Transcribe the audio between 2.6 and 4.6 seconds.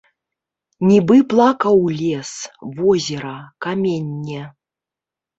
возера, каменне.